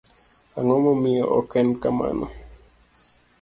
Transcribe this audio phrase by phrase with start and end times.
[0.57, 2.25] ang'o momiyo ok en kamano?